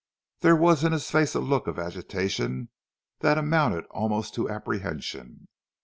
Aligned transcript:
There 0.39 0.55
was 0.55 0.83
in 0.83 0.93
his 0.93 1.11
face 1.11 1.35
a 1.35 1.39
look 1.39 1.67
of 1.67 1.77
agitation 1.77 2.69
that 3.19 3.37
amounted 3.37 3.85
almost 3.91 4.33
to 4.33 4.49
apprehension. 4.49 5.47